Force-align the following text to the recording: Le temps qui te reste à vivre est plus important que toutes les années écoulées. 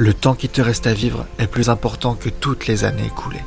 Le 0.00 0.14
temps 0.14 0.34
qui 0.34 0.48
te 0.48 0.60
reste 0.60 0.86
à 0.86 0.94
vivre 0.94 1.26
est 1.40 1.48
plus 1.48 1.70
important 1.70 2.14
que 2.14 2.28
toutes 2.28 2.68
les 2.68 2.84
années 2.84 3.06
écoulées. 3.06 3.42